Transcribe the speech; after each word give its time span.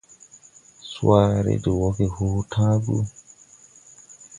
Swaare 0.91 1.53
de 1.63 1.69
wɔge 1.79 2.05
hoo 2.15 2.39
tããgu. 2.51 2.97